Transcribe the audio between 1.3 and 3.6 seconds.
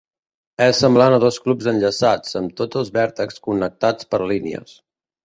cubs enllaçats, amb tots els vèrtexs